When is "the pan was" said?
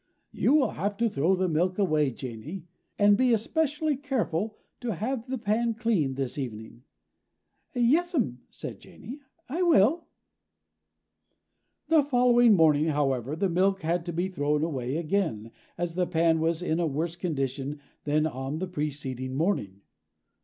15.93-16.63